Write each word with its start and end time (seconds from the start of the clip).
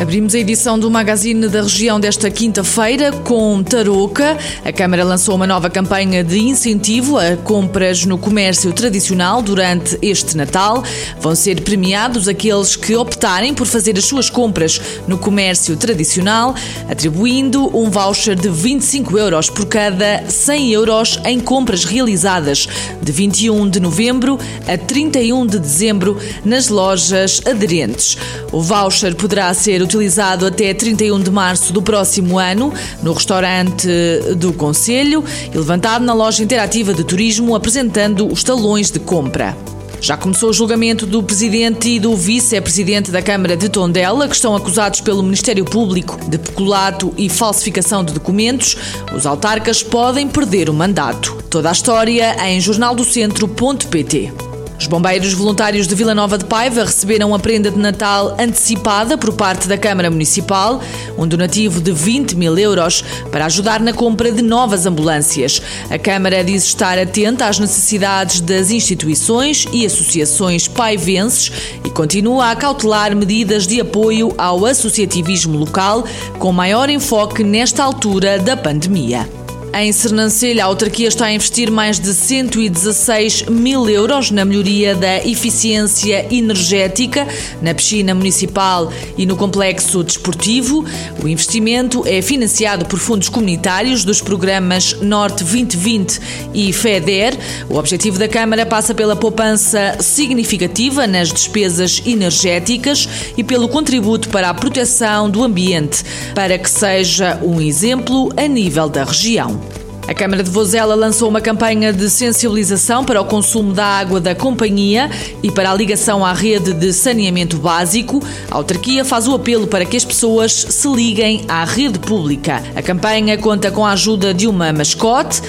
Abrimos 0.00 0.34
a 0.34 0.38
edição 0.38 0.78
do 0.78 0.90
Magazine 0.90 1.46
da 1.46 1.60
região 1.60 2.00
desta 2.00 2.30
quinta-feira 2.30 3.12
com 3.12 3.62
Tarouca. 3.62 4.38
A 4.64 4.72
Câmara 4.72 5.04
lançou 5.04 5.34
uma 5.34 5.46
nova 5.46 5.68
campanha 5.68 6.24
de 6.24 6.38
incentivo 6.38 7.18
a 7.18 7.36
compras 7.36 8.06
no 8.06 8.16
comércio 8.16 8.72
tradicional 8.72 9.42
durante 9.42 9.98
este 10.00 10.38
Natal. 10.38 10.82
Vão 11.20 11.34
ser 11.34 11.60
premiados 11.60 12.28
aqueles 12.28 12.76
que 12.76 12.96
optarem 12.96 13.52
por 13.52 13.66
fazer 13.66 13.98
as 13.98 14.06
suas 14.06 14.30
compras 14.30 14.80
no 15.06 15.18
comércio 15.18 15.76
tradicional, 15.76 16.54
atribuindo 16.88 17.68
um 17.76 17.90
voucher 17.90 18.36
de 18.36 18.48
25 18.48 19.18
euros 19.18 19.50
por 19.50 19.66
cada 19.66 20.24
100 20.26 20.70
euros 20.72 21.20
em 21.26 21.38
compras 21.38 21.84
realizadas 21.84 22.66
de 23.02 23.12
21 23.12 23.68
de 23.68 23.80
novembro 23.80 24.38
a 24.66 24.78
31 24.78 25.46
de 25.46 25.58
dezembro 25.58 26.16
nas 26.42 26.68
lojas 26.68 27.42
aderentes. 27.44 28.16
O 28.50 28.62
voucher 28.62 29.14
poderá 29.14 29.52
ser 29.52 29.89
utilizado 29.90 30.46
até 30.46 30.72
31 30.72 31.20
de 31.20 31.30
março 31.30 31.72
do 31.72 31.82
próximo 31.82 32.38
ano 32.38 32.72
no 33.02 33.12
restaurante 33.12 33.88
do 34.36 34.52
Conselho 34.52 35.24
e 35.52 35.56
levantado 35.56 36.04
na 36.04 36.14
loja 36.14 36.42
interativa 36.42 36.94
de 36.94 37.02
turismo 37.02 37.54
apresentando 37.56 38.26
os 38.26 38.44
talões 38.44 38.90
de 38.90 39.00
compra. 39.00 39.56
Já 40.00 40.16
começou 40.16 40.48
o 40.48 40.52
julgamento 40.52 41.04
do 41.04 41.22
presidente 41.22 41.90
e 41.90 42.00
do 42.00 42.16
vice-presidente 42.16 43.10
da 43.10 43.20
Câmara 43.20 43.54
de 43.54 43.68
Tondela, 43.68 44.26
que 44.28 44.34
estão 44.34 44.56
acusados 44.56 45.00
pelo 45.02 45.22
Ministério 45.22 45.64
Público 45.64 46.18
de 46.26 46.38
peculato 46.38 47.12
e 47.18 47.28
falsificação 47.28 48.02
de 48.02 48.14
documentos. 48.14 48.76
Os 49.14 49.26
autarcas 49.26 49.82
podem 49.82 50.26
perder 50.26 50.70
o 50.70 50.74
mandato. 50.74 51.36
Toda 51.50 51.68
a 51.68 51.72
história 51.72 52.34
em 52.48 52.58
jornaldocentro.pt. 52.60 54.49
Os 54.80 54.86
bombeiros 54.86 55.34
voluntários 55.34 55.86
de 55.86 55.94
Vila 55.94 56.14
Nova 56.14 56.38
de 56.38 56.46
Paiva 56.46 56.84
receberam 56.84 57.34
a 57.34 57.38
prenda 57.38 57.70
de 57.70 57.78
Natal 57.78 58.34
antecipada 58.38 59.18
por 59.18 59.34
parte 59.34 59.68
da 59.68 59.76
Câmara 59.76 60.10
Municipal, 60.10 60.80
um 61.18 61.28
donativo 61.28 61.82
de 61.82 61.92
20 61.92 62.34
mil 62.34 62.58
euros 62.58 63.04
para 63.30 63.44
ajudar 63.44 63.78
na 63.80 63.92
compra 63.92 64.32
de 64.32 64.40
novas 64.40 64.86
ambulâncias. 64.86 65.60
A 65.90 65.98
Câmara 65.98 66.42
diz 66.42 66.64
estar 66.64 66.98
atenta 66.98 67.46
às 67.46 67.58
necessidades 67.58 68.40
das 68.40 68.70
instituições 68.70 69.66
e 69.70 69.84
associações 69.84 70.66
paivenses 70.66 71.52
e 71.84 71.90
continua 71.90 72.50
a 72.50 72.56
cautelar 72.56 73.14
medidas 73.14 73.66
de 73.66 73.82
apoio 73.82 74.32
ao 74.38 74.64
associativismo 74.64 75.58
local, 75.58 76.04
com 76.38 76.52
maior 76.52 76.88
enfoque 76.88 77.44
nesta 77.44 77.84
altura 77.84 78.38
da 78.38 78.56
pandemia. 78.56 79.39
Em 79.72 79.92
Sernancelha, 79.92 80.64
a 80.64 80.66
autarquia 80.66 81.06
está 81.06 81.26
a 81.26 81.32
investir 81.32 81.70
mais 81.70 82.00
de 82.00 82.12
116 82.12 83.42
mil 83.44 83.88
euros 83.88 84.32
na 84.32 84.44
melhoria 84.44 84.96
da 84.96 85.24
eficiência 85.24 86.26
energética 86.34 87.26
na 87.62 87.72
piscina 87.72 88.12
municipal 88.12 88.92
e 89.16 89.24
no 89.24 89.36
complexo 89.36 90.02
desportivo. 90.02 90.84
O 91.22 91.28
investimento 91.28 92.02
é 92.04 92.20
financiado 92.20 92.84
por 92.84 92.98
fundos 92.98 93.28
comunitários 93.28 94.04
dos 94.04 94.20
programas 94.20 94.92
Norte 95.00 95.44
2020 95.44 96.20
e 96.52 96.72
FEDER. 96.72 97.38
O 97.68 97.76
objetivo 97.76 98.18
da 98.18 98.26
Câmara 98.26 98.66
passa 98.66 98.92
pela 98.92 99.14
poupança 99.14 99.96
significativa 100.00 101.06
nas 101.06 101.32
despesas 101.32 102.02
energéticas 102.04 103.08
e 103.36 103.44
pelo 103.44 103.68
contributo 103.68 104.30
para 104.30 104.50
a 104.50 104.54
proteção 104.54 105.30
do 105.30 105.44
ambiente, 105.44 106.02
para 106.34 106.58
que 106.58 106.68
seja 106.68 107.38
um 107.40 107.60
exemplo 107.60 108.32
a 108.36 108.48
nível 108.48 108.88
da 108.88 109.04
região. 109.04 109.60
A 110.10 110.14
Câmara 110.14 110.42
de 110.42 110.50
Vozela 110.50 110.96
lançou 110.96 111.28
uma 111.28 111.40
campanha 111.40 111.92
de 111.92 112.10
sensibilização 112.10 113.04
para 113.04 113.20
o 113.20 113.24
consumo 113.24 113.72
da 113.72 113.84
água 113.84 114.20
da 114.20 114.34
companhia 114.34 115.08
e 115.40 115.52
para 115.52 115.70
a 115.70 115.74
ligação 115.74 116.26
à 116.26 116.32
rede 116.32 116.72
de 116.72 116.92
saneamento 116.92 117.56
básico. 117.58 118.20
A 118.50 118.56
autarquia 118.56 119.04
faz 119.04 119.28
o 119.28 119.34
apelo 119.36 119.68
para 119.68 119.84
que 119.84 119.96
as 119.96 120.04
pessoas 120.04 120.50
se 120.50 120.88
liguem 120.88 121.44
à 121.46 121.64
rede 121.64 122.00
pública. 122.00 122.60
A 122.74 122.82
campanha 122.82 123.38
conta 123.38 123.70
com 123.70 123.86
a 123.86 123.92
ajuda 123.92 124.34
de 124.34 124.48
uma 124.48 124.72
mascote, 124.72 125.42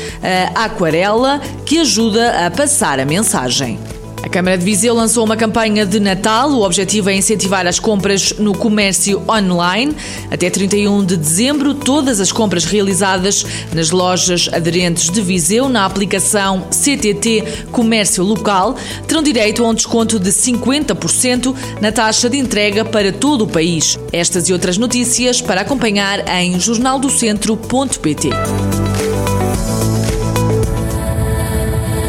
a 0.54 0.66
Aquarela, 0.66 1.42
que 1.66 1.80
ajuda 1.80 2.46
a 2.46 2.52
passar 2.52 3.00
a 3.00 3.06
mensagem. 3.06 3.80
A 4.24 4.30
Câmara 4.30 4.58
de 4.58 4.64
Viseu 4.64 4.94
lançou 4.94 5.26
uma 5.26 5.36
campanha 5.36 5.86
de 5.86 6.00
Natal. 6.00 6.52
O 6.52 6.64
objetivo 6.64 7.10
é 7.10 7.16
incentivar 7.16 7.66
as 7.66 7.80
compras 7.80 8.34
no 8.38 8.54
comércio 8.54 9.22
online. 9.28 9.96
Até 10.30 10.50
31 10.50 11.04
de 11.04 11.18
dezembro, 11.18 11.74
todas 11.74 12.20
as 12.20 12.32
compras 12.32 12.66
realizadas 12.66 13.46
nas 13.74 13.90
lojas 13.90 14.50
aderentes 14.54 15.10
de 15.10 15.22
Viseu 15.22 15.68
na 15.68 15.86
aplicação 15.86 16.68
CTT 16.70 17.66
Comércio 17.72 18.24
Local 18.24 18.76
terão 19.08 19.24
direito 19.24 19.64
a 19.64 19.70
um 19.70 19.74
desconto 19.74 20.20
de 20.20 20.30
50% 20.30 21.56
na 21.82 21.92
taxa 21.92 22.30
de 22.30 22.38
entrega 22.38 22.86
para 22.86 23.12
todo 23.12 23.46
o 23.46 23.48
país. 23.48 23.98
Estas 24.14 24.50
e 24.50 24.54
outras 24.54 24.78
notícias 24.78 25.42
para 25.42 25.62
acompanhar 25.62 26.28
em 26.30 26.60
jornaldocentro.pt. 26.60 28.30